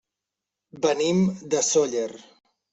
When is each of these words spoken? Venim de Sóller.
Venim 0.87 1.21
de 1.55 1.63
Sóller. 1.71 2.11